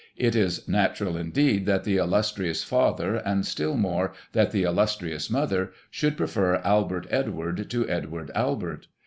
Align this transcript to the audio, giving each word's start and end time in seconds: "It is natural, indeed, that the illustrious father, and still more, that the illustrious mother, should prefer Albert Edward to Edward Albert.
"It 0.27 0.35
is 0.35 0.67
natural, 0.67 1.15
indeed, 1.15 1.67
that 1.67 1.83
the 1.83 1.97
illustrious 1.97 2.63
father, 2.63 3.17
and 3.17 3.45
still 3.45 3.77
more, 3.77 4.13
that 4.31 4.49
the 4.49 4.63
illustrious 4.63 5.29
mother, 5.29 5.73
should 5.91 6.17
prefer 6.17 6.55
Albert 6.63 7.05
Edward 7.11 7.69
to 7.69 7.87
Edward 7.87 8.31
Albert. 8.33 8.87